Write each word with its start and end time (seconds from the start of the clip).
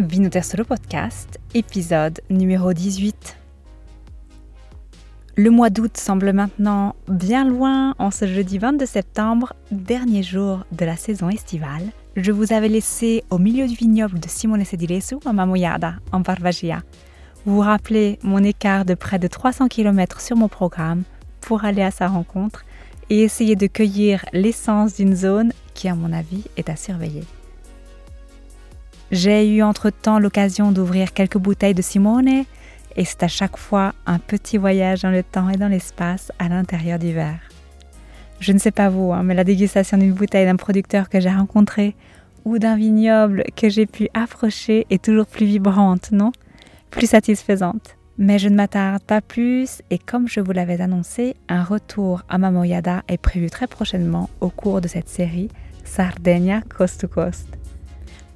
Vinoter 0.00 0.42
Solo 0.42 0.64
Podcast, 0.64 1.38
épisode 1.54 2.20
numéro 2.28 2.72
18. 2.72 3.36
Le 5.36 5.50
mois 5.50 5.70
d'août 5.70 5.96
semble 5.96 6.32
maintenant 6.32 6.96
bien 7.06 7.44
loin 7.44 7.94
en 8.00 8.10
ce 8.10 8.26
jeudi 8.26 8.58
22 8.58 8.86
septembre, 8.86 9.52
dernier 9.70 10.24
jour 10.24 10.64
de 10.72 10.84
la 10.84 10.96
saison 10.96 11.28
estivale. 11.28 11.84
Je 12.16 12.32
vous 12.32 12.52
avais 12.52 12.68
laissé 12.68 13.22
au 13.30 13.38
milieu 13.38 13.68
du 13.68 13.76
vignoble 13.76 14.18
de 14.18 14.28
Simone 14.28 14.64
Sedilesu 14.64 15.16
à 15.24 15.32
Mamoyada, 15.32 15.94
en 16.10 16.20
Barbagia. 16.20 16.82
Vous 17.46 17.54
vous 17.54 17.60
rappelez 17.60 18.18
mon 18.24 18.42
écart 18.42 18.84
de 18.84 18.94
près 18.94 19.20
de 19.20 19.28
300 19.28 19.68
km 19.68 20.20
sur 20.20 20.36
mon 20.36 20.48
programme 20.48 21.04
pour 21.40 21.64
aller 21.64 21.82
à 21.82 21.92
sa 21.92 22.08
rencontre 22.08 22.64
et 23.10 23.22
essayer 23.22 23.54
de 23.54 23.68
cueillir 23.68 24.24
l'essence 24.32 24.96
d'une 24.96 25.14
zone 25.14 25.52
qui, 25.72 25.88
à 25.88 25.94
mon 25.94 26.12
avis, 26.12 26.42
est 26.56 26.68
à 26.68 26.74
surveiller. 26.74 27.22
J'ai 29.14 29.48
eu 29.48 29.62
entre-temps 29.62 30.18
l'occasion 30.18 30.72
d'ouvrir 30.72 31.12
quelques 31.12 31.38
bouteilles 31.38 31.72
de 31.72 31.82
Simone 31.82 32.26
et 32.96 33.04
c'est 33.04 33.22
à 33.22 33.28
chaque 33.28 33.56
fois 33.56 33.92
un 34.06 34.18
petit 34.18 34.58
voyage 34.58 35.02
dans 35.02 35.12
le 35.12 35.22
temps 35.22 35.48
et 35.50 35.56
dans 35.56 35.68
l'espace 35.68 36.32
à 36.40 36.48
l'intérieur 36.48 36.98
du 36.98 37.12
verre. 37.12 37.38
Je 38.40 38.50
ne 38.50 38.58
sais 38.58 38.72
pas 38.72 38.88
vous, 38.88 39.12
hein, 39.12 39.22
mais 39.22 39.34
la 39.34 39.44
dégustation 39.44 39.98
d'une 39.98 40.14
bouteille 40.14 40.46
d'un 40.46 40.56
producteur 40.56 41.08
que 41.08 41.20
j'ai 41.20 41.30
rencontré 41.30 41.94
ou 42.44 42.58
d'un 42.58 42.74
vignoble 42.74 43.44
que 43.54 43.68
j'ai 43.68 43.86
pu 43.86 44.08
approcher 44.14 44.84
est 44.90 45.04
toujours 45.04 45.26
plus 45.26 45.46
vibrante, 45.46 46.10
non? 46.10 46.32
Plus 46.90 47.06
satisfaisante. 47.06 47.96
Mais 48.18 48.40
je 48.40 48.48
ne 48.48 48.56
m'attarde 48.56 49.04
pas 49.04 49.20
plus 49.20 49.80
et 49.92 49.98
comme 49.98 50.26
je 50.26 50.40
vous 50.40 50.50
l'avais 50.50 50.80
annoncé, 50.80 51.36
un 51.48 51.62
retour 51.62 52.22
à 52.28 52.38
Mamoyada 52.38 53.04
est 53.06 53.18
prévu 53.18 53.48
très 53.48 53.68
prochainement 53.68 54.28
au 54.40 54.48
cours 54.48 54.80
de 54.80 54.88
cette 54.88 55.08
série 55.08 55.50
Sardegna 55.84 56.62
Coast 56.62 57.00
to 57.00 57.06
Coast. 57.06 57.46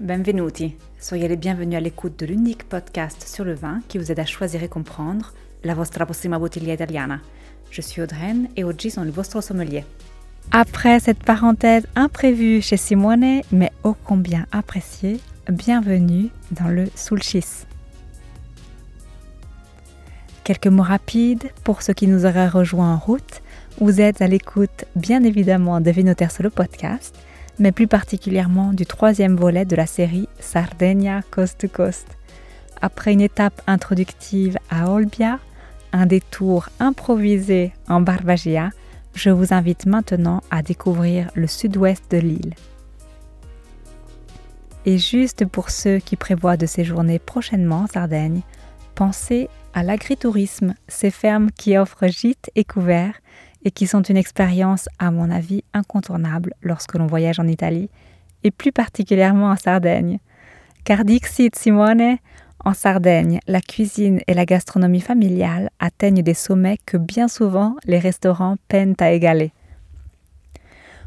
Benvenuti, 0.00 0.76
soyez 1.00 1.26
les 1.26 1.36
bienvenus 1.36 1.76
à 1.76 1.80
l'écoute 1.80 2.16
de 2.20 2.24
l'unique 2.24 2.68
podcast 2.68 3.26
sur 3.26 3.44
le 3.44 3.54
vin 3.54 3.80
qui 3.88 3.98
vous 3.98 4.12
aide 4.12 4.20
à 4.20 4.24
choisir 4.24 4.62
et 4.62 4.68
comprendre 4.68 5.32
la 5.64 5.74
vostra 5.74 6.06
prossima 6.06 6.38
bottiglia 6.38 6.74
italiana. 6.74 7.20
Je 7.72 7.82
suis 7.82 8.00
Audreyne 8.00 8.48
et 8.54 8.62
oggi 8.62 8.90
sono 8.90 9.06
il 9.06 9.12
vostro 9.12 9.40
sommelier. 9.40 9.84
Après 10.52 11.00
cette 11.00 11.24
parenthèse 11.24 11.84
imprévue 11.96 12.62
chez 12.62 12.76
Simone, 12.76 13.42
mais 13.50 13.72
ô 13.82 13.96
combien 14.04 14.46
appréciée, 14.52 15.18
bienvenue 15.50 16.28
dans 16.52 16.68
le 16.68 16.84
Sulcis. 16.94 17.66
Quelques 20.44 20.68
mots 20.68 20.84
rapides 20.84 21.50
pour 21.64 21.82
ceux 21.82 21.92
qui 21.92 22.06
nous 22.06 22.24
auraient 22.24 22.46
rejoints 22.46 22.94
en 22.94 22.98
route. 22.98 23.42
Vous 23.80 24.00
êtes 24.00 24.22
à 24.22 24.28
l'écoute, 24.28 24.84
bien 24.94 25.24
évidemment, 25.24 25.80
de 25.80 25.90
Vinoter 25.90 26.28
Solo 26.28 26.50
Podcast, 26.50 27.16
mais 27.58 27.72
plus 27.72 27.86
particulièrement 27.86 28.72
du 28.72 28.86
troisième 28.86 29.36
volet 29.36 29.64
de 29.64 29.76
la 29.76 29.86
série 29.86 30.28
Sardegna 30.40 31.22
Coast 31.30 31.58
to 31.58 31.68
Coast. 31.68 32.06
Après 32.80 33.12
une 33.12 33.20
étape 33.20 33.60
introductive 33.66 34.58
à 34.70 34.90
Olbia, 34.90 35.40
un 35.92 36.06
détour 36.06 36.68
improvisé 36.78 37.72
en 37.88 38.00
Barbagia, 38.00 38.70
je 39.14 39.30
vous 39.30 39.52
invite 39.52 39.86
maintenant 39.86 40.42
à 40.50 40.62
découvrir 40.62 41.30
le 41.34 41.46
sud-ouest 41.46 42.04
de 42.10 42.18
l'île. 42.18 42.54
Et 44.86 44.98
juste 44.98 45.44
pour 45.44 45.70
ceux 45.70 45.98
qui 45.98 46.16
prévoient 46.16 46.56
de 46.56 46.66
séjourner 46.66 47.18
prochainement 47.18 47.80
en 47.80 47.86
Sardaigne, 47.88 48.42
pensez 48.94 49.48
à 49.74 49.82
l'agritourisme, 49.82 50.74
ces 50.86 51.10
fermes 51.10 51.50
qui 51.50 51.76
offrent 51.76 52.06
gîtes 52.06 52.50
et 52.54 52.64
couverts 52.64 53.20
et 53.64 53.70
qui 53.70 53.86
sont 53.86 54.02
une 54.02 54.16
expérience, 54.16 54.88
à 54.98 55.10
mon 55.10 55.30
avis, 55.30 55.64
incontournable 55.72 56.54
lorsque 56.62 56.94
l'on 56.94 57.06
voyage 57.06 57.40
en 57.40 57.48
Italie, 57.48 57.90
et 58.44 58.50
plus 58.50 58.72
particulièrement 58.72 59.50
en 59.50 59.56
Sardaigne. 59.56 60.18
Car 60.84 61.04
dixit 61.04 61.54
Simone, 61.56 62.18
en 62.64 62.74
Sardaigne, 62.74 63.40
la 63.46 63.60
cuisine 63.60 64.20
et 64.26 64.34
la 64.34 64.44
gastronomie 64.44 65.00
familiale 65.00 65.70
atteignent 65.78 66.22
des 66.22 66.34
sommets 66.34 66.78
que 66.86 66.96
bien 66.96 67.28
souvent 67.28 67.76
les 67.84 67.98
restaurants 67.98 68.56
peinent 68.68 68.96
à 69.00 69.12
égaler. 69.12 69.52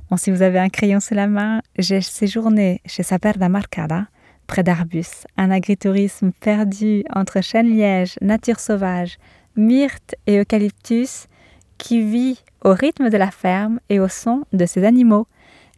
Bon, 0.09 0.17
si 0.17 0.31
vous 0.31 0.41
avez 0.41 0.59
un 0.59 0.69
crayon 0.69 0.99
sous 0.99 1.13
la 1.13 1.27
main, 1.27 1.61
j'ai 1.77 2.01
séjourné 2.01 2.81
chez 2.85 3.03
Saperda 3.03 3.47
Marcada, 3.47 4.07
près 4.45 4.63
d'Arbus, 4.63 5.25
un 5.37 5.51
agritourisme 5.51 6.31
perdu 6.41 7.03
entre 7.13 7.41
chêne-liège, 7.41 8.15
nature 8.21 8.59
sauvage, 8.59 9.17
myrte 9.55 10.15
et 10.27 10.39
eucalyptus 10.39 11.27
qui 11.81 11.99
vit 11.99 12.43
au 12.63 12.73
rythme 12.73 13.09
de 13.09 13.17
la 13.17 13.31
ferme 13.31 13.79
et 13.89 13.99
au 13.99 14.07
son 14.07 14.43
de 14.53 14.67
ses 14.67 14.85
animaux. 14.85 15.25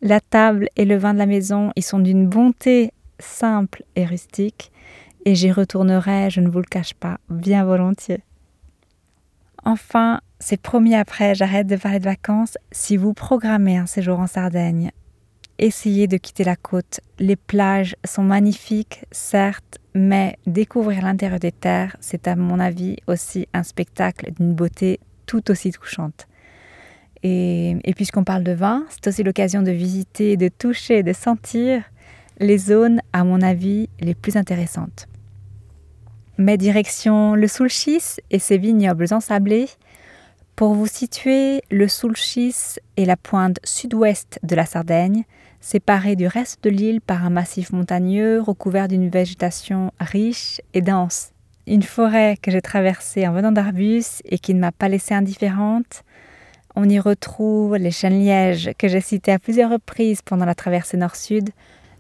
La 0.02 0.20
table 0.20 0.68
et 0.76 0.84
le 0.84 0.98
vin 0.98 1.14
de 1.14 1.18
la 1.18 1.26
maison 1.26 1.72
y 1.78 1.82
sont 1.82 2.00
d'une 2.00 2.28
bonté 2.28 2.92
simple 3.20 3.84
et 3.96 4.04
rustique, 4.06 4.74
et 5.24 5.34
j'y 5.34 5.50
retournerai, 5.50 6.30
je 6.30 6.42
ne 6.42 6.50
vous 6.50 6.58
le 6.58 6.66
cache 6.66 6.94
pas, 6.94 7.20
bien 7.30 7.64
volontiers. 7.64 8.22
Enfin, 9.64 10.20
c'est 10.40 10.62
promis 10.62 10.94
après, 10.94 11.36
j'arrête 11.36 11.68
de 11.68 11.78
parler 11.78 12.00
de 12.00 12.04
vacances. 12.04 12.58
Si 12.74 12.98
vous 12.98 13.14
programmez 13.14 13.78
un 13.78 13.86
séjour 13.86 14.20
en 14.20 14.28
Sardaigne, 14.28 14.92
essayez 15.58 16.08
de 16.08 16.18
quitter 16.18 16.44
la 16.44 16.58
côte. 16.58 17.00
Les 17.18 17.38
plages 17.38 17.96
sont 18.04 18.24
magnifiques, 18.24 19.06
certes, 19.12 19.80
mais 19.94 20.38
découvrir 20.48 21.04
l'intérieur 21.04 21.40
des 21.40 21.54
terres, 21.54 21.96
c'est 22.02 22.28
à 22.28 22.36
mon 22.36 22.60
avis 22.60 22.98
aussi 23.08 23.48
un 23.54 23.64
spectacle 23.64 24.34
d'une 24.34 24.54
beauté 24.54 25.00
tout 25.26 25.52
aussi 25.52 25.72
touchante. 25.72 26.28
Et, 27.24 27.80
puisqu'on 27.96 28.26
parle 28.26 28.44
de 28.44 28.52
vin, 28.52 28.86
c'est 28.90 29.08
aussi 29.08 29.24
l'occasion 29.24 29.62
de 29.62 29.72
visiter, 29.72 30.36
de 30.36 30.50
toucher, 30.50 31.04
de 31.04 31.14
sentir 31.14 31.84
les 32.40 32.58
zones, 32.58 33.02
à 33.14 33.24
mon 33.24 33.42
avis, 33.42 33.90
les 34.02 34.14
plus 34.14 34.36
intéressantes. 34.36 35.08
Mais 36.38 36.58
direction 36.58 37.36
le 37.36 37.48
Soulchis 37.48 38.18
et 38.32 38.40
ses 38.40 38.58
vignobles 38.58 39.14
ensablés. 39.14 39.70
Pour 40.56 40.74
vous 40.74 40.88
situer, 40.88 41.62
le 41.72 41.88
Soulchis 41.88 42.80
est 42.98 43.06
la 43.06 43.18
pointe 43.18 43.60
sud-ouest 43.64 44.40
de 44.44 44.56
la 44.56 44.66
Sardaigne, 44.66 45.24
séparée 45.62 46.16
du 46.16 46.28
reste 46.28 46.64
de 46.64 46.70
l'île 46.70 47.02
par 47.02 47.26
un 47.26 47.30
massif 47.30 47.72
montagneux 47.72 48.42
recouvert 48.42 48.88
d'une 48.88 49.10
végétation 49.10 49.92
riche 50.00 50.60
et 50.74 50.82
dense. 50.82 51.33
Une 51.66 51.84
forêt 51.84 52.36
que 52.42 52.52
j'ai 52.52 52.62
traversée 52.62 53.26
en 53.26 53.32
venant 53.32 53.54
d'Arbus 53.54 54.22
et 54.26 54.38
qui 54.38 54.54
ne 54.54 54.60
m'a 54.60 54.74
pas 54.74 54.90
laissée 54.90 55.14
indifférente. 55.14 56.04
On 56.76 56.90
y 56.90 57.00
retrouve 57.00 57.78
les 57.78 57.92
chênes 57.92 58.20
lièges 58.20 58.72
que 58.78 58.90
j'ai 58.90 59.00
cités 59.00 59.32
à 59.32 59.40
plusieurs 59.40 59.72
reprises 59.72 60.22
pendant 60.22 60.46
la 60.46 60.56
traversée 60.56 60.98
nord-sud, 60.98 61.52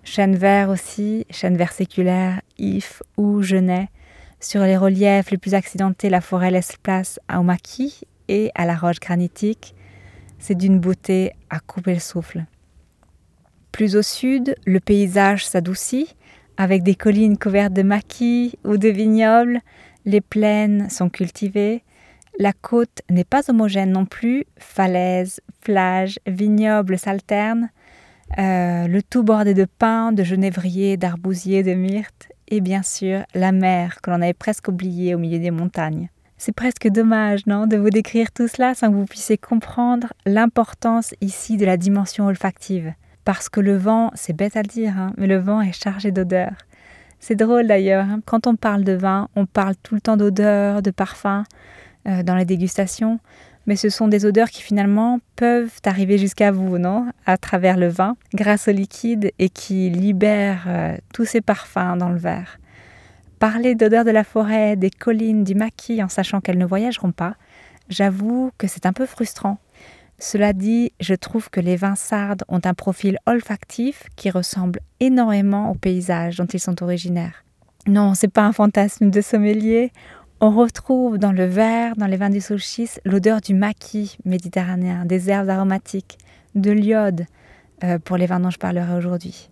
chênes 0.04 0.36
verts 0.36 0.70
aussi, 0.70 1.26
chênes 1.30 1.56
verts 1.56 1.72
séculaires, 1.72 2.42
if 2.58 3.02
ou 3.16 3.42
genêts, 3.42 3.88
sur 4.42 4.64
les 4.64 4.76
reliefs 4.76 5.32
les 5.32 5.38
plus 5.38 5.54
accidentés, 5.54 6.10
la 6.10 6.20
forêt 6.20 6.52
laisse 6.52 6.76
place 6.84 7.18
au 7.34 7.44
maquis 7.44 8.02
et 8.28 8.52
à 8.56 8.66
la 8.66 8.76
roche 8.76 9.00
granitique. 9.00 9.76
C'est 10.40 10.56
d'une 10.56 10.80
beauté 10.80 11.32
à 11.50 11.62
couper 11.62 11.94
le 11.94 12.02
souffle. 12.02 12.44
Plus 13.72 13.96
au 13.96 14.02
sud, 14.02 14.56
le 14.66 14.82
paysage 14.82 15.46
s'adoucit 15.46 16.16
avec 16.58 16.84
des 16.84 16.96
collines 16.96 17.38
couvertes 17.38 17.74
de 17.74 17.84
maquis 17.84 18.58
ou 18.64 18.78
de 18.78 18.90
vignobles. 18.90 19.60
Les 20.06 20.22
plaines 20.22 20.90
sont 20.90 21.10
cultivées. 21.10 21.84
La 22.40 22.54
côte 22.54 23.02
n'est 23.10 23.24
pas 23.24 23.50
homogène 23.50 23.92
non 23.92 24.06
plus. 24.06 24.46
Falaises, 24.58 25.40
plages, 25.62 26.20
vignobles 26.26 26.98
s'alternent. 26.98 27.70
Euh, 28.40 28.88
le 28.88 29.04
tout 29.04 29.24
bordé 29.24 29.54
de 29.54 29.66
pins, 29.66 30.12
de 30.12 30.24
genévriers, 30.24 30.98
d'arbousiers, 30.98 31.62
de 31.62 31.74
myrtes 31.74 32.30
et 32.48 32.62
bien 32.62 32.84
sûr 32.84 33.24
la 33.34 33.52
mer 33.52 34.02
que 34.02 34.10
l'on 34.10 34.22
avait 34.22 34.34
presque 34.34 34.68
oubliée 34.68 35.14
au 35.16 35.20
milieu 35.20 35.40
des 35.40 35.52
montagnes. 35.52 36.10
C'est 36.38 36.52
presque 36.52 36.88
dommage, 36.88 37.46
non, 37.46 37.68
de 37.68 37.78
vous 37.78 37.90
décrire 37.90 38.32
tout 38.32 38.48
cela 38.48 38.74
sans 38.74 38.90
que 38.90 38.96
vous 38.96 39.06
puissiez 39.06 39.38
comprendre 39.38 40.14
l'importance 40.26 41.14
ici 41.22 41.58
de 41.58 41.66
la 41.66 41.78
dimension 41.78 42.26
olfactive. 42.26 42.94
Parce 43.26 43.50
que 43.50 43.60
le 43.60 43.78
vent, 43.78 44.12
c'est 44.16 44.36
bête 44.36 44.58
à 44.58 44.64
dire, 44.64 44.98
hein, 44.98 45.14
mais 45.18 45.28
le 45.28 45.38
vent 45.38 45.62
est 45.62 45.72
chargé 45.72 46.12
d'odeurs. 46.12 46.56
C'est 47.20 47.36
drôle 47.36 47.68
d'ailleurs, 47.68 48.06
hein, 48.06 48.20
quand 48.26 48.48
on 48.48 48.56
parle 48.56 48.84
de 48.84 48.94
vin, 48.94 49.30
on 49.36 49.46
parle 49.46 49.76
tout 49.82 49.96
le 49.96 50.02
temps 50.02 50.18
d'odeurs, 50.18 50.82
de 50.82 50.92
parfums 50.92 51.44
euh, 52.08 52.22
dans 52.22 52.36
les 52.36 52.44
dégustations, 52.44 53.20
mais 53.66 53.78
ce 53.78 53.88
sont 53.88 54.10
des 54.10 54.26
odeurs 54.26 54.50
qui 54.50 54.62
finalement 54.62 55.20
peuvent 55.38 55.80
arriver 55.86 56.18
jusqu'à 56.18 56.52
vous, 56.52 56.78
non? 56.78 57.08
À 57.26 57.38
travers 57.38 57.78
le 57.78 57.88
vin, 57.88 58.18
grâce 58.34 58.68
au 58.68 58.72
liquide 58.72 59.32
et 59.40 59.48
qui 59.48 59.90
libèrent 59.90 60.66
euh, 60.68 60.98
tous 61.14 61.24
ces 61.24 61.40
parfums 61.40 61.96
dans 61.98 62.10
le 62.10 62.18
verre. 62.18 62.60
Parler 63.40 63.76
d'odeurs 63.76 64.04
de 64.04 64.12
la 64.12 64.26
forêt, 64.26 64.76
des 64.76 64.90
collines, 64.90 65.46
du 65.46 65.56
maquis 65.56 66.04
en 66.04 66.10
sachant 66.10 66.42
qu'elles 66.42 66.58
ne 66.58 66.66
voyageront 66.66 67.14
pas, 67.14 67.36
j'avoue 67.88 68.52
que 68.58 68.68
c'est 68.68 68.86
un 68.86 68.94
peu 68.94 69.06
frustrant. 69.06 69.60
Cela 70.20 70.54
dit, 70.54 70.94
je 71.00 71.16
trouve 71.16 71.50
que 71.50 71.60
les 71.60 71.76
vins 71.76 71.96
sardes 71.96 72.44
ont 72.48 72.62
un 72.64 72.74
profil 72.74 73.18
olfactif 73.26 74.04
qui 74.16 74.30
ressemble 74.30 74.80
énormément 75.00 75.72
au 75.72 75.76
paysage 75.76 76.38
dont 76.38 76.46
ils 76.46 76.60
sont 76.60 76.82
originaires. 76.84 77.44
Non, 77.88 78.14
c'est 78.14 78.30
pas 78.30 78.44
un 78.44 78.54
fantasme 78.54 79.10
de 79.10 79.22
sommelier. 79.22 79.92
On 80.40 80.52
retrouve 80.52 81.18
dans 81.18 81.32
le 81.32 81.46
verre, 81.46 81.96
dans 81.98 82.08
les 82.08 82.18
vins 82.18 82.30
du 82.30 82.42
Soulchis, 82.42 82.92
l'odeur 83.06 83.42
du 83.42 83.54
maquis 83.54 84.18
méditerranéen, 84.24 85.06
des 85.06 85.30
herbes 85.30 85.50
aromatiques, 85.50 86.18
de 86.56 86.72
l'iode 86.72 87.26
euh, 87.84 88.00
pour 88.00 88.18
les 88.18 88.26
vins 88.26 88.40
dont 88.40 88.50
je 88.50 88.60
parlerai 88.60 88.96
aujourd'hui. 88.96 89.50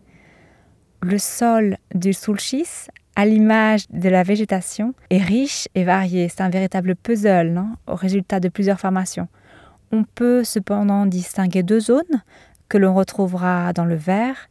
Le 1.01 1.17
sol 1.17 1.77
du 1.93 2.13
Soulchis 2.13 2.87
à 3.15 3.25
l'image 3.25 3.87
de 3.89 4.09
la 4.09 4.23
végétation, 4.23 4.93
est 5.09 5.21
riche 5.21 5.67
et 5.75 5.83
varié. 5.83 6.29
C'est 6.29 6.41
un 6.41 6.49
véritable 6.49 6.95
puzzle 6.95 7.61
au 7.87 7.95
résultat 7.95 8.39
de 8.39 8.49
plusieurs 8.49 8.79
formations. 8.79 9.27
On 9.91 10.03
peut 10.03 10.43
cependant 10.43 11.05
distinguer 11.05 11.63
deux 11.63 11.81
zones 11.81 12.23
que 12.69 12.77
l'on 12.77 12.93
retrouvera 12.93 13.73
dans 13.73 13.85
le 13.85 13.95
vert. 13.95 14.49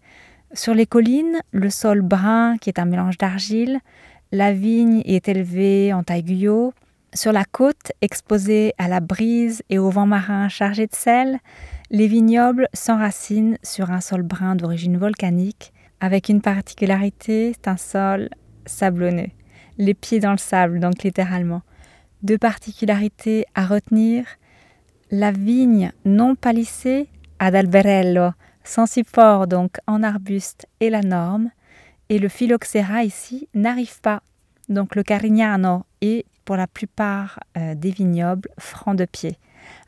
Sur 0.52 0.74
les 0.74 0.86
collines, 0.86 1.38
le 1.52 1.70
sol 1.70 2.02
brun 2.02 2.56
qui 2.58 2.68
est 2.68 2.78
un 2.78 2.84
mélange 2.84 3.16
d'argile, 3.16 3.80
la 4.32 4.52
vigne 4.52 5.02
est 5.06 5.28
élevée 5.28 5.92
en 5.92 6.02
taille. 6.02 6.48
Sur 7.14 7.32
la 7.32 7.44
côte, 7.44 7.92
exposée 8.02 8.74
à 8.78 8.86
la 8.86 9.00
brise 9.00 9.62
et 9.68 9.78
au 9.78 9.90
vent 9.90 10.06
marin 10.06 10.48
chargé 10.48 10.86
de 10.86 10.94
sel, 10.94 11.38
les 11.90 12.06
vignobles 12.06 12.68
s'enracinent 12.72 13.58
sur 13.64 13.90
un 13.90 14.00
sol 14.00 14.22
brun 14.22 14.54
d'origine 14.54 14.96
volcanique, 14.96 15.72
avec 16.00 16.28
une 16.28 16.40
particularité, 16.40 17.52
c'est 17.52 17.68
un 17.68 17.76
sol 17.76 18.28
sablonneux, 18.64 19.30
les 19.76 19.94
pieds 19.94 20.20
dans 20.20 20.30
le 20.30 20.38
sable, 20.38 20.78
donc 20.78 21.02
littéralement. 21.02 21.62
Deux 22.22 22.38
particularités 22.38 23.44
à 23.56 23.66
retenir, 23.66 24.24
la 25.10 25.32
vigne 25.32 25.92
non 26.04 26.34
palissée 26.34 27.08
ad 27.38 27.54
alberello, 27.54 28.30
sans 28.64 28.86
support 28.86 29.46
donc 29.46 29.76
en 29.86 30.02
arbuste 30.02 30.66
est 30.80 30.90
la 30.90 31.02
norme, 31.02 31.50
et 32.08 32.18
le 32.18 32.28
phylloxéra 32.28 33.04
ici 33.04 33.48
n'arrive 33.54 34.00
pas. 34.00 34.22
Donc 34.68 34.94
le 34.94 35.02
carignano 35.02 35.84
est 36.00 36.24
pour 36.44 36.56
la 36.56 36.66
plupart 36.66 37.40
euh, 37.56 37.74
des 37.74 37.90
vignobles 37.90 38.48
francs 38.58 38.96
de 38.96 39.04
pied. 39.04 39.36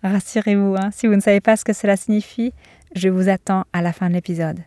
Rassurez-vous, 0.02 0.76
hein, 0.76 0.90
si 0.92 1.06
vous 1.06 1.14
ne 1.14 1.20
savez 1.20 1.40
pas 1.40 1.56
ce 1.56 1.64
que 1.64 1.72
cela 1.72 1.96
signifie, 1.96 2.52
je 2.94 3.08
vous 3.08 3.28
attends 3.28 3.64
à 3.72 3.82
la 3.82 3.92
fin 3.92 4.08
de 4.08 4.14
l'épisode. 4.14 4.60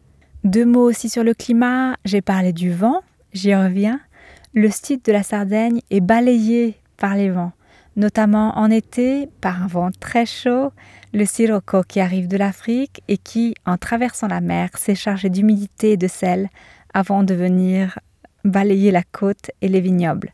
Deux 0.44 0.66
mots 0.66 0.84
aussi 0.84 1.10
sur 1.10 1.24
le 1.24 1.34
climat. 1.34 1.96
J'ai 2.06 2.22
parlé 2.22 2.54
du 2.54 2.72
vent, 2.72 3.01
j'y 3.34 3.56
reviens. 3.56 4.00
Le 4.54 4.69
sud 4.69 5.01
de 5.04 5.12
la 5.12 5.24
Sardaigne 5.24 5.81
est 5.90 6.01
balayé 6.01 6.75
par 6.98 7.16
les 7.16 7.30
vents, 7.30 7.51
notamment 7.96 8.58
en 8.58 8.70
été 8.70 9.28
par 9.42 9.64
un 9.64 9.68
vent 9.68 9.90
très 10.00 10.26
chaud, 10.26 10.72
le 11.14 11.26
sirocco 11.26 11.84
qui 11.84 12.00
arrive 12.00 12.28
de 12.28 12.38
l'Afrique 12.38 13.02
et 13.08 13.18
qui, 13.18 13.56
en 13.66 13.78
traversant 13.78 14.28
la 14.28 14.42
mer, 14.42 14.70
s'est 14.76 14.96
chargé 14.96 15.30
d'humidité 15.30 15.94
et 15.94 15.98
de 15.98 16.08
sel 16.08 16.50
avant 16.94 17.24
de 17.24 17.34
venir 17.34 18.00
balayer 18.44 18.92
la 18.92 19.04
côte 19.04 19.52
et 19.62 19.68
les 19.68 19.82
vignobles. 19.82 20.32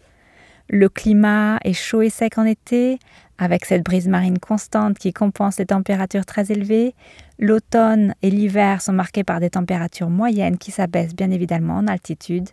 Le 0.69 0.87
climat 0.89 1.59
est 1.63 1.73
chaud 1.73 2.01
et 2.01 2.09
sec 2.09 2.37
en 2.37 2.45
été, 2.45 2.97
avec 3.37 3.65
cette 3.65 3.83
brise 3.83 4.07
marine 4.07 4.39
constante 4.39 4.97
qui 4.97 5.11
compense 5.11 5.57
les 5.59 5.65
températures 5.65 6.25
très 6.25 6.51
élevées. 6.51 6.95
L'automne 7.39 8.13
et 8.21 8.29
l'hiver 8.29 8.81
sont 8.81 8.93
marqués 8.93 9.23
par 9.23 9.39
des 9.39 9.49
températures 9.49 10.09
moyennes 10.09 10.57
qui 10.57 10.71
s'abaissent 10.71 11.15
bien 11.15 11.31
évidemment 11.31 11.77
en 11.77 11.87
altitude, 11.87 12.49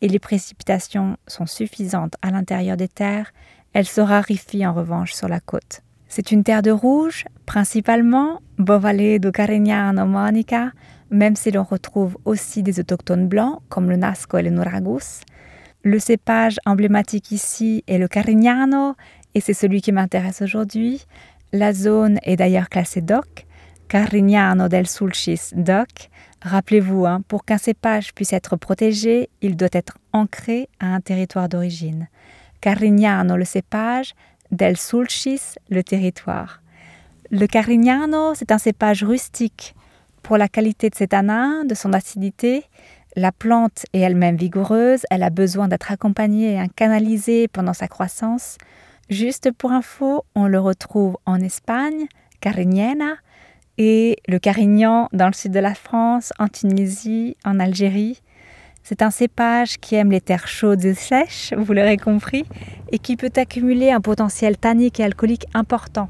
et 0.00 0.08
les 0.08 0.18
précipitations 0.18 1.16
sont 1.26 1.46
suffisantes 1.46 2.14
à 2.22 2.30
l'intérieur 2.30 2.76
des 2.76 2.88
terres, 2.88 3.32
elles 3.72 3.86
se 3.86 4.00
raréfient 4.00 4.66
en 4.66 4.74
revanche 4.74 5.12
sur 5.12 5.28
la 5.28 5.40
côte. 5.40 5.82
C'est 6.08 6.32
une 6.32 6.42
terre 6.42 6.62
de 6.62 6.72
rouge, 6.72 7.24
principalement 7.46 8.40
Bovale 8.58 9.20
do 9.20 9.30
Carignano 9.30 10.06
Monica, 10.06 10.72
même 11.10 11.36
si 11.36 11.50
l'on 11.50 11.62
retrouve 11.62 12.18
aussi 12.24 12.62
des 12.62 12.80
autochtones 12.80 13.28
blancs 13.28 13.60
comme 13.68 13.88
le 13.88 13.96
Nasco 13.96 14.38
et 14.38 14.42
le 14.42 14.50
Nuragus. 14.50 15.20
Le 15.82 15.98
cépage 15.98 16.58
emblématique 16.66 17.30
ici 17.30 17.84
est 17.86 17.98
le 17.98 18.08
Carignano 18.08 18.94
et 19.34 19.40
c'est 19.40 19.54
celui 19.54 19.80
qui 19.80 19.92
m'intéresse 19.92 20.42
aujourd'hui. 20.42 21.06
La 21.52 21.72
zone 21.72 22.18
est 22.22 22.36
d'ailleurs 22.36 22.68
classée 22.68 23.00
DOC, 23.00 23.46
Carignano 23.88 24.68
del 24.68 24.86
Sulcis 24.86 25.52
DOC. 25.54 26.10
Rappelez-vous, 26.42 27.06
hein, 27.06 27.22
pour 27.28 27.44
qu'un 27.44 27.58
cépage 27.58 28.14
puisse 28.14 28.32
être 28.32 28.56
protégé, 28.56 29.30
il 29.42 29.56
doit 29.56 29.68
être 29.72 29.98
ancré 30.12 30.68
à 30.80 30.86
un 30.86 31.00
territoire 31.00 31.48
d'origine. 31.48 32.08
Carignano, 32.60 33.36
le 33.36 33.44
cépage, 33.44 34.14
del 34.50 34.76
Sulcis, 34.76 35.54
le 35.70 35.82
territoire. 35.82 36.60
Le 37.30 37.46
Carignano, 37.46 38.34
c'est 38.34 38.52
un 38.52 38.58
cépage 38.58 39.04
rustique. 39.04 39.74
Pour 40.22 40.36
la 40.36 40.48
qualité 40.48 40.90
de 40.90 40.94
ses 40.94 41.08
tanins, 41.08 41.64
de 41.64 41.74
son 41.74 41.92
acidité, 41.92 42.64
la 43.16 43.32
plante 43.32 43.86
est 43.92 44.00
elle-même 44.00 44.36
vigoureuse, 44.36 45.02
elle 45.10 45.22
a 45.22 45.30
besoin 45.30 45.68
d'être 45.68 45.90
accompagnée 45.90 46.54
et 46.54 46.68
canalisée 46.76 47.48
pendant 47.48 47.72
sa 47.72 47.88
croissance. 47.88 48.56
Juste 49.08 49.50
pour 49.52 49.72
info, 49.72 50.24
on 50.34 50.46
le 50.46 50.60
retrouve 50.60 51.16
en 51.26 51.40
Espagne, 51.40 52.06
Carignana, 52.40 53.16
et 53.78 54.18
le 54.28 54.38
Carignan 54.38 55.08
dans 55.12 55.26
le 55.26 55.32
sud 55.32 55.52
de 55.52 55.58
la 55.58 55.74
France, 55.74 56.32
en 56.38 56.48
Tunisie, 56.48 57.36
en 57.44 57.58
Algérie. 57.58 58.20
C'est 58.82 59.02
un 59.02 59.10
cépage 59.10 59.78
qui 59.78 59.94
aime 59.94 60.10
les 60.10 60.20
terres 60.20 60.48
chaudes 60.48 60.84
et 60.84 60.94
sèches, 60.94 61.52
vous 61.56 61.72
l'aurez 61.72 61.96
compris, 61.96 62.44
et 62.90 62.98
qui 62.98 63.16
peut 63.16 63.32
accumuler 63.36 63.90
un 63.90 64.00
potentiel 64.00 64.56
tannique 64.56 65.00
et 65.00 65.04
alcoolique 65.04 65.46
important. 65.54 66.08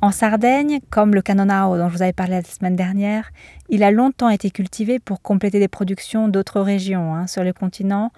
En 0.00 0.10
Sardaigne, 0.10 0.80
comme 0.90 1.14
le 1.14 1.22
Canonao 1.22 1.78
dont 1.78 1.88
je 1.88 1.96
vous 1.96 2.02
avais 2.02 2.12
parlé 2.12 2.34
la 2.34 2.42
semaine 2.42 2.74
dernière, 2.74 3.30
il 3.68 3.84
a 3.84 3.92
longtemps 3.92 4.30
été 4.30 4.50
cultivé 4.50 4.98
pour 4.98 5.22
compléter 5.22 5.60
des 5.60 5.68
productions 5.68 6.26
d'autres 6.26 6.60
régions 6.60 7.14
hein, 7.14 7.28
sur 7.28 7.44
le 7.44 7.52
continent, 7.52 8.10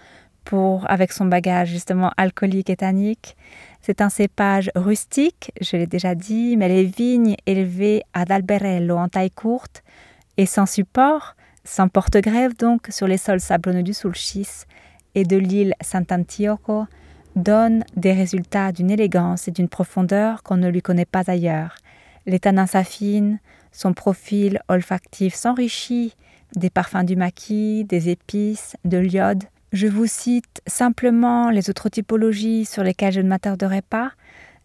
pour, 0.45 0.91
avec 0.91 1.13
son 1.13 1.27
bagage 1.27 1.69
justement 1.69 2.11
alcoolique 2.17 2.71
et 2.71 2.77
tannique. 2.77 3.37
C'est 3.81 4.01
un 4.01 4.09
cépage 4.09 4.71
rustique, 4.75 5.53
je 5.61 5.77
l'ai 5.77 5.87
déjà 5.87 6.15
dit, 6.15 6.57
mais 6.57 6.69
les 6.69 6.85
vignes 6.85 7.37
élevées 7.45 8.03
à 8.15 8.25
d'Alberello 8.25 8.97
en 8.97 9.09
taille 9.09 9.31
courte 9.31 9.83
et 10.37 10.47
sans 10.47 10.67
support, 10.67 11.37
sans 11.65 11.89
porte-grève 11.89 12.57
donc, 12.57 12.89
sur 12.91 13.07
les 13.07 13.17
sols 13.17 13.41
sablonneux 13.41 13.83
du 13.83 13.95
Sulcis 13.95 14.65
et 15.15 15.25
de 15.25 15.37
l'île 15.37 15.75
Sant'Antioco, 15.81 16.87
donne 17.37 17.85
des 17.97 18.13
résultats 18.13 18.73
d'une 18.73 18.91
élégance 18.91 19.49
et 19.49 19.51
d'une 19.51 19.69
profondeur 19.69 20.43
qu'on 20.43 20.57
ne 20.57 20.69
lui 20.69 20.83
connaît 20.83 21.05
pas 21.05 21.31
ailleurs. 21.31 21.77
Les 22.27 22.39
tanins 22.39 22.67
s'affinent, 22.67 23.39
son 23.73 23.93
profil 23.93 24.61
olfactif 24.69 25.35
s'enrichit 25.35 26.15
des 26.55 26.71
parfums 26.71 27.05
du 27.05 27.17
maquis, 27.17 27.85
des 27.85 28.09
épices, 28.09 28.77
de 28.85 28.99
l'iode. 28.99 29.45
Je 29.73 29.89
vous 29.89 30.07
cite 30.07 30.63
simplement 30.67 31.51
les 31.51 31.69
autres 31.69 31.89
typologies 31.89 32.65
sur 32.65 32.85
lesquelles 32.85 33.13
je 33.13 33.21
ne 33.21 33.29
m'attarderai 33.29 33.83
pas, 33.83 34.13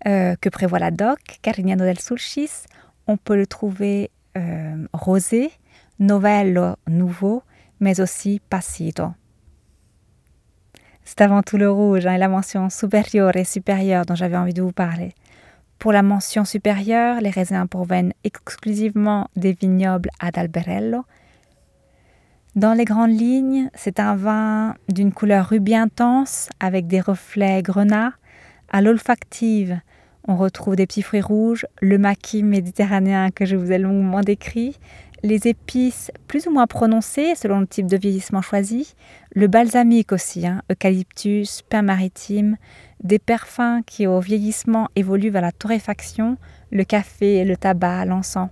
euh, 0.08 0.36
que 0.40 0.50
prévoit 0.50 0.80
la 0.80 0.92
DOC, 0.92 1.40
Carignano 1.42 1.84
del 1.84 2.00
Sulcis. 2.00 2.66
On 3.08 3.18
peut 3.18 3.36
le 3.36 3.48
trouver 3.48 4.12
euh, 4.38 4.86
rosé, 4.94 5.52
novello, 6.00 6.76
nouveau, 6.88 7.44
mais 7.80 8.02
aussi 8.02 8.42
passito. 8.50 9.14
C'est 11.04 11.22
avant 11.22 11.42
tout 11.42 11.58
le 11.58 11.70
rouge 11.70 12.06
hein, 12.06 12.14
et 12.14 12.18
la 12.18 12.28
mention 12.28 12.70
supérieure 12.70 13.36
et 13.36 13.44
supérieure 13.44 14.06
dont 14.06 14.16
j'avais 14.16 14.38
envie 14.38 14.54
de 14.54 14.62
vous 14.62 14.72
parler. 14.72 15.14
Pour 15.80 15.92
la 15.92 16.04
mention 16.04 16.46
supérieure, 16.46 17.22
les 17.22 17.30
raisins 17.30 17.66
proviennent 17.68 18.14
exclusivement 18.24 19.30
des 19.36 19.54
vignobles 19.54 20.10
ad 20.20 20.38
Alberello. 20.38 21.06
Dans 22.56 22.74
les 22.74 22.86
grandes 22.86 23.18
lignes, 23.18 23.70
c'est 23.74 24.00
un 24.00 24.16
vin 24.16 24.76
d'une 24.90 25.14
couleur 25.14 25.48
rubis 25.48 25.76
intense 25.76 26.50
avec 26.60 26.88
des 26.88 27.00
reflets 27.00 27.62
grenats. 27.62 28.14
À 28.70 28.82
l'olfactive, 28.82 29.80
on 30.28 30.36
retrouve 30.36 30.76
des 30.76 30.86
petits 30.86 31.02
fruits 31.02 31.22
rouges, 31.22 31.66
le 31.82 31.98
maquis 31.98 32.44
méditerranéen 32.44 33.32
que 33.32 33.46
je 33.46 33.56
vous 33.56 33.72
ai 33.72 33.78
longuement 33.78 34.22
décrit, 34.22 34.78
les 35.24 35.48
épices 35.48 36.12
plus 36.28 36.48
ou 36.48 36.52
moins 36.52 36.68
prononcées 36.68 37.36
selon 37.36 37.60
le 37.60 37.68
type 37.68 37.88
de 37.88 37.98
vieillissement 37.98 38.42
choisi, 38.42 38.96
le 39.34 39.48
balsamique 39.48 40.12
aussi, 40.12 40.46
hein, 40.48 40.62
eucalyptus, 40.72 41.62
pain 41.62 41.82
maritime, 41.82 42.58
des 43.04 43.20
parfums 43.20 43.82
qui 43.86 44.08
au 44.08 44.20
vieillissement 44.20 44.88
évoluent 44.96 45.30
vers 45.30 45.42
la 45.42 45.52
torréfaction, 45.52 46.38
le 46.72 46.84
café, 46.84 47.46
le 47.46 47.58
tabac, 47.58 48.06
l'encens. 48.06 48.50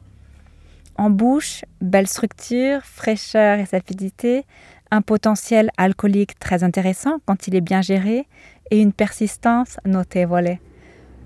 En 0.95 1.09
bouche, 1.09 1.63
belle 1.79 2.07
structure, 2.07 2.81
fraîcheur 2.81 3.59
et 3.59 3.65
sapidité, 3.65 4.45
un 4.89 5.01
potentiel 5.01 5.69
alcoolique 5.77 6.39
très 6.39 6.63
intéressant 6.63 7.19
quand 7.25 7.47
il 7.47 7.55
est 7.55 7.61
bien 7.61 7.81
géré 7.81 8.27
et 8.71 8.81
une 8.81 8.93
persistance 8.93 9.77
notevole. 9.85 10.57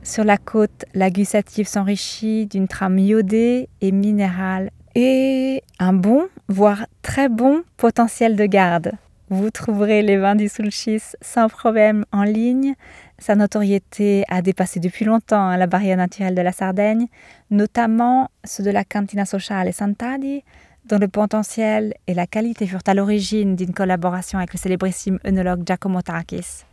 Sur 0.03 0.23
la 0.23 0.37
côte, 0.37 0.85
la 0.93 1.11
gustative 1.11 1.67
s'enrichit 1.67 2.47
d'une 2.47 2.67
trame 2.67 2.97
iodée 2.97 3.69
et 3.81 3.91
minérale 3.91 4.71
et 4.95 5.63
un 5.79 5.93
bon, 5.93 6.27
voire 6.47 6.85
très 7.01 7.29
bon 7.29 7.63
potentiel 7.77 8.35
de 8.35 8.45
garde. 8.45 8.91
Vous 9.29 9.49
trouverez 9.49 10.01
les 10.01 10.17
vins 10.17 10.35
du 10.35 10.49
Sulcis 10.49 11.01
sans 11.21 11.47
problème 11.47 12.03
en 12.11 12.23
ligne. 12.23 12.75
Sa 13.17 13.35
notoriété 13.35 14.25
a 14.27 14.41
dépassé 14.41 14.81
depuis 14.81 15.05
longtemps 15.05 15.41
hein, 15.41 15.57
la 15.57 15.67
barrière 15.67 15.95
naturelle 15.95 16.35
de 16.35 16.41
la 16.41 16.51
Sardaigne, 16.51 17.07
notamment 17.49 18.29
ceux 18.43 18.63
de 18.63 18.71
la 18.71 18.83
Cantina 18.83 19.25
Sociale 19.25 19.71
Sant'Adi, 19.71 20.43
dont 20.85 20.97
le 20.97 21.07
potentiel 21.07 21.93
et 22.07 22.13
la 22.13 22.27
qualité 22.27 22.67
furent 22.67 22.81
à 22.87 22.93
l'origine 22.93 23.55
d'une 23.55 23.73
collaboration 23.73 24.37
avec 24.39 24.51
le 24.51 24.59
célébrissime 24.59 25.19
œnologue 25.25 25.63
Giacomo 25.65 26.01
Takis. 26.01 26.65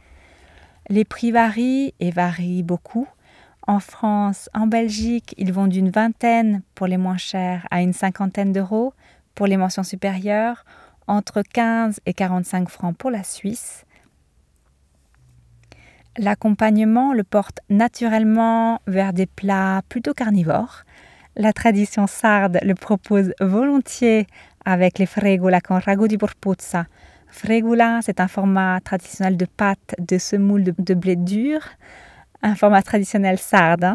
Les 0.88 1.04
prix 1.04 1.30
varient 1.30 1.94
et 2.00 2.10
varient 2.10 2.62
beaucoup. 2.62 3.06
En 3.68 3.80
France, 3.80 4.48
en 4.54 4.66
Belgique, 4.66 5.34
ils 5.37 5.52
vont 5.52 5.66
d'une 5.66 5.90
vingtaine 5.90 6.62
pour 6.75 6.87
les 6.87 6.96
moins 6.96 7.18
chers 7.18 7.68
à 7.70 7.82
une 7.82 7.92
cinquantaine 7.92 8.50
d'euros 8.50 8.94
pour 9.34 9.46
les 9.46 9.58
mentions 9.58 9.82
supérieures, 9.82 10.64
entre 11.06 11.42
15 11.42 12.00
et 12.06 12.14
45 12.14 12.70
francs 12.70 12.96
pour 12.96 13.10
la 13.10 13.22
Suisse. 13.22 13.84
L'accompagnement 16.16 17.12
le 17.12 17.25
porte 17.25 17.60
naturellement 17.68 18.80
vers 18.87 19.12
des 19.12 19.26
plats 19.26 19.82
plutôt 19.90 20.14
carnivores. 20.14 20.84
La 21.37 21.52
tradition 21.52 22.06
sarde 22.06 22.58
le 22.62 22.75
propose 22.75 23.34
volontiers 23.38 24.26
avec 24.64 24.98
les 24.98 25.04
fregola 25.04 25.60
con 25.60 25.78
rago 25.78 26.08
di 26.08 26.16
porpuzza. 26.16 26.87
Fregola, 27.26 28.00
c'est 28.02 28.20
un 28.20 28.28
format 28.28 28.80
traditionnel 28.80 29.37
de 29.37 29.44
pâte 29.44 29.94
de 29.98 30.16
semoule 30.16 30.64
de, 30.64 30.94
blé 30.94 31.16
dur, 31.16 31.60
un 32.42 32.54
format 32.54 32.83
traditionnel 32.83 33.38
sarde, 33.38 33.95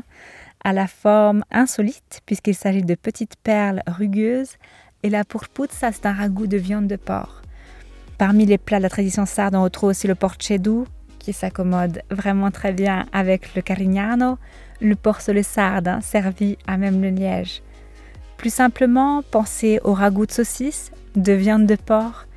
à 0.63 0.73
la 0.73 0.87
forme 0.87 1.43
insolite 1.51 2.21
puisqu'il 2.25 2.55
s'agit 2.55 2.83
de 2.83 2.95
petites 2.95 3.35
perles 3.43 3.83
rugueuses 3.87 4.57
et 5.03 5.09
la 5.09 5.23
porpuzza, 5.25 5.91
c'est 5.91 6.05
un 6.05 6.13
ragoût 6.13 6.47
de 6.47 6.57
viande 6.57 6.87
de 6.87 6.95
porc. 6.95 7.41
Parmi 8.17 8.45
les 8.45 8.57
plats 8.57 8.77
de 8.77 8.83
la 8.83 8.89
tradition 8.89 9.25
sarde, 9.25 9.55
on 9.55 9.63
retrouve 9.63 9.89
aussi 9.89 10.07
le 10.07 10.15
porceddu, 10.15 10.85
qui 11.19 11.33
s'accommode 11.33 12.01
vraiment 12.09 12.51
très 12.51 12.73
bien 12.73 13.05
avec 13.11 13.55
le 13.55 13.61
carignano, 13.61 14.37
le 14.81 14.95
porcelet 14.95 15.43
sarde, 15.43 15.87
hein, 15.87 16.01
servi 16.01 16.57
à 16.67 16.77
même 16.77 17.01
le 17.01 17.09
liège. 17.09 17.61
Plus 18.37 18.53
simplement, 18.53 19.23
pensez 19.31 19.79
au 19.83 19.93
ragoût 19.93 20.25
de 20.25 20.31
saucisse, 20.31 20.91
de 21.15 21.33
viande 21.33 21.65
de 21.65 21.75
porc. 21.75 22.27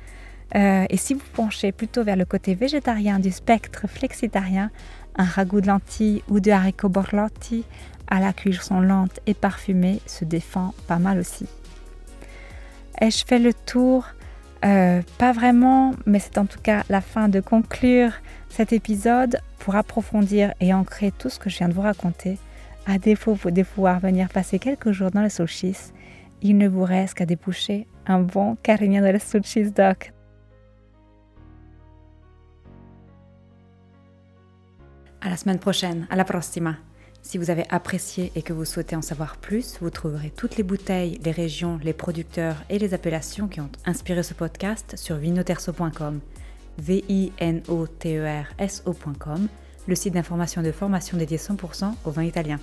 Euh, 0.55 0.85
et 0.89 0.95
si 0.97 1.13
vous 1.13 1.23
penchez 1.33 1.73
plutôt 1.73 2.03
vers 2.03 2.15
le 2.15 2.23
côté 2.23 2.55
végétarien 2.55 3.19
du 3.19 3.31
spectre 3.31 3.87
flexitarien, 3.87 4.71
un 5.17 5.23
ragoût 5.23 5.61
de 5.61 5.67
lentilles 5.67 6.23
ou 6.29 6.39
de 6.39 6.51
haricots 6.51 6.89
borlotti 6.89 7.63
à 8.07 8.19
la 8.19 8.33
cuisson 8.33 8.79
lente 8.79 9.19
et 9.25 9.33
parfumée 9.33 9.99
se 10.05 10.25
défend 10.25 10.73
pas 10.87 10.99
mal 10.99 11.19
aussi. 11.19 11.47
Ai-je 12.99 13.25
fait 13.25 13.39
le 13.39 13.53
tour 13.53 14.05
euh, 14.65 15.01
Pas 15.17 15.31
vraiment, 15.31 15.93
mais 16.05 16.19
c'est 16.19 16.37
en 16.37 16.45
tout 16.45 16.59
cas 16.61 16.83
la 16.89 17.01
fin 17.01 17.29
de 17.29 17.39
conclure 17.39 18.11
cet 18.49 18.73
épisode 18.73 19.39
pour 19.59 19.75
approfondir 19.75 20.53
et 20.61 20.73
ancrer 20.73 21.11
tout 21.11 21.29
ce 21.29 21.39
que 21.39 21.49
je 21.49 21.57
viens 21.57 21.69
de 21.69 21.73
vous 21.73 21.81
raconter. 21.81 22.37
À 22.85 22.97
défaut 22.97 23.37
de 23.45 23.63
pouvoir 23.63 23.99
venir 23.99 24.29
passer 24.29 24.59
quelques 24.59 24.91
jours 24.91 25.11
dans 25.11 25.21
le 25.21 25.29
solstice, 25.29 25.93
il 26.41 26.57
ne 26.57 26.67
vous 26.67 26.83
reste 26.83 27.15
qu'à 27.15 27.25
déboucher 27.25 27.87
un 28.07 28.19
bon 28.19 28.55
carignan 28.63 29.01
de 29.01 29.09
la 29.09 29.19
solstice 29.19 29.73
doc. 29.73 30.13
À 35.27 35.29
la 35.29 35.35
semaine 35.35 35.59
prochaine, 35.59 36.07
à 36.09 36.15
la 36.15 36.23
prossima. 36.23 36.77
Si 37.21 37.37
vous 37.37 37.49
avez 37.49 37.65
apprécié 37.69 38.31
et 38.35 38.41
que 38.41 38.53
vous 38.53 38.63
souhaitez 38.63 38.95
en 38.95 39.01
savoir 39.01 39.35
plus, 39.35 39.77
vous 39.81 39.89
trouverez 39.89 40.29
toutes 40.29 40.55
les 40.55 40.63
bouteilles, 40.63 41.19
les 41.21 41.31
régions, 41.31 41.81
les 41.83 41.91
producteurs 41.91 42.55
et 42.69 42.79
les 42.79 42.93
appellations 42.93 43.49
qui 43.49 43.59
ont 43.59 43.69
inspiré 43.83 44.23
ce 44.23 44.33
podcast 44.33 44.95
sur 44.95 45.17
vinoterso.com, 45.17 46.21
v 46.77 47.03
i 47.09 47.33
n 47.39 47.61
o 47.67 47.87
t 47.87 48.15
e 48.15 48.25
r 48.25 48.45
s 48.57 48.83
ocom 48.85 49.49
le 49.85 49.95
site 49.95 50.13
d'information 50.13 50.61
et 50.61 50.65
de 50.65 50.71
formation 50.71 51.17
dédié 51.17 51.37
100% 51.37 51.93
au 52.05 52.11
vin 52.11 52.23
italien. 52.23 52.61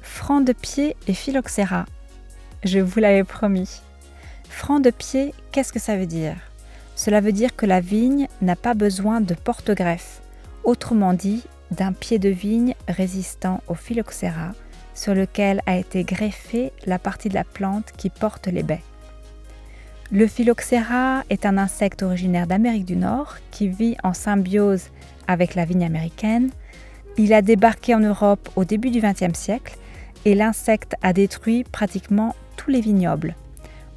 Franc 0.00 0.40
de 0.40 0.54
pied 0.54 0.96
et 1.08 1.12
phylloxéra. 1.12 1.84
Je 2.62 2.78
vous 2.78 3.00
l'avais 3.00 3.24
promis. 3.24 3.82
Franc 4.48 4.80
de 4.80 4.88
pied, 4.88 5.34
qu'est-ce 5.52 5.70
que 5.70 5.78
ça 5.78 5.98
veut 5.98 6.06
dire? 6.06 6.36
Cela 6.94 7.20
veut 7.20 7.32
dire 7.32 7.56
que 7.56 7.66
la 7.66 7.80
vigne 7.80 8.28
n'a 8.40 8.56
pas 8.56 8.74
besoin 8.74 9.20
de 9.20 9.34
porte-greffe, 9.34 10.22
autrement 10.64 11.12
dit 11.12 11.42
d'un 11.70 11.92
pied 11.92 12.18
de 12.18 12.28
vigne 12.28 12.74
résistant 12.88 13.60
au 13.66 13.74
phylloxéra 13.74 14.52
sur 14.94 15.14
lequel 15.14 15.60
a 15.66 15.76
été 15.76 16.04
greffée 16.04 16.72
la 16.86 16.98
partie 16.98 17.28
de 17.28 17.34
la 17.34 17.44
plante 17.44 17.92
qui 17.96 18.10
porte 18.10 18.46
les 18.46 18.62
baies. 18.62 18.82
Le 20.12 20.26
phylloxéra 20.26 21.24
est 21.30 21.46
un 21.46 21.58
insecte 21.58 22.02
originaire 22.02 22.46
d'Amérique 22.46 22.84
du 22.84 22.96
Nord 22.96 23.36
qui 23.50 23.68
vit 23.68 23.96
en 24.04 24.14
symbiose 24.14 24.90
avec 25.26 25.54
la 25.54 25.64
vigne 25.64 25.84
américaine. 25.84 26.50
Il 27.16 27.32
a 27.32 27.42
débarqué 27.42 27.94
en 27.94 28.00
Europe 28.00 28.48
au 28.54 28.64
début 28.64 28.90
du 28.90 29.00
XXe 29.00 29.36
siècle 29.36 29.76
et 30.24 30.34
l'insecte 30.34 30.94
a 31.02 31.12
détruit 31.12 31.64
pratiquement 31.64 32.36
tous 32.56 32.70
les 32.70 32.80
vignobles. 32.80 33.34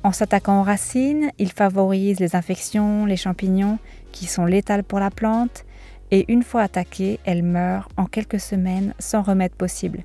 En 0.03 0.11
s'attaquant 0.11 0.61
aux 0.61 0.63
racines, 0.63 1.31
il 1.37 1.51
favorise 1.51 2.19
les 2.19 2.35
infections, 2.35 3.05
les 3.05 3.17
champignons 3.17 3.79
qui 4.11 4.25
sont 4.25 4.45
létales 4.45 4.83
pour 4.83 4.99
la 4.99 5.11
plante 5.11 5.65
et 6.11 6.31
une 6.31 6.43
fois 6.43 6.61
attaquée, 6.61 7.19
elle 7.25 7.43
meurt 7.43 7.91
en 7.97 8.05
quelques 8.05 8.39
semaines 8.39 8.93
sans 8.99 9.21
remède 9.21 9.51
possible. 9.51 10.03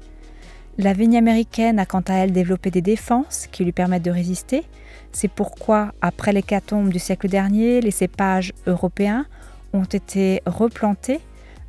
La 0.78 0.94
vigne 0.94 1.18
américaine 1.18 1.78
a 1.78 1.86
quant 1.86 2.02
à 2.08 2.14
elle 2.14 2.32
développé 2.32 2.70
des 2.70 2.80
défenses 2.80 3.46
qui 3.52 3.62
lui 3.64 3.72
permettent 3.72 4.04
de 4.04 4.10
résister. 4.10 4.64
C'est 5.12 5.28
pourquoi, 5.28 5.92
après 6.00 6.32
l'hécatombe 6.32 6.88
du 6.88 6.98
siècle 6.98 7.28
dernier, 7.28 7.80
les 7.80 7.90
cépages 7.90 8.52
européens 8.66 9.26
ont 9.74 9.84
été 9.84 10.40
replantés 10.46 11.20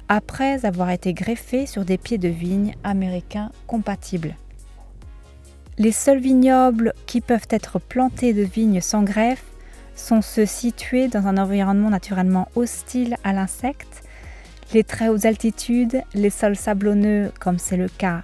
après 0.08 0.66
avoir 0.66 0.90
été 0.90 1.14
greffés 1.14 1.66
sur 1.66 1.86
des 1.86 1.98
pieds 1.98 2.18
de 2.18 2.30
vigne 2.30 2.76
américains 2.84 3.52
compatibles. 3.68 4.36
Les 5.80 5.92
seuls 5.92 6.20
vignobles 6.20 6.94
qui 7.08 7.20
peuvent 7.20 7.48
être 7.50 7.80
plantés 7.80 8.34
de 8.34 8.44
vignes 8.44 8.82
sans 8.82 9.02
greffe 9.02 9.44
sont 9.96 10.22
ceux 10.22 10.46
situés 10.46 11.08
dans 11.08 11.26
un 11.26 11.38
environnement 11.38 11.90
naturellement 11.90 12.48
hostile 12.56 13.16
à 13.24 13.34
l'insecte, 13.34 14.04
les 14.74 14.84
très 14.84 15.08
hautes 15.08 15.26
altitudes, 15.26 16.04
les 16.14 16.30
sols 16.30 16.56
sablonneux 16.56 17.32
comme 17.40 17.58
c'est 17.58 17.78
le 17.78 17.90
cas 17.90 18.22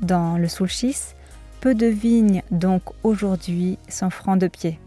dans 0.00 0.36
le 0.38 0.46
Soulchis, 0.46 1.14
peu 1.60 1.74
de 1.74 1.86
vignes 1.86 2.42
donc 2.52 2.82
aujourd'hui 3.02 3.78
sont 3.88 4.10
francs 4.10 4.38
de 4.38 4.48
pied. 4.48 4.78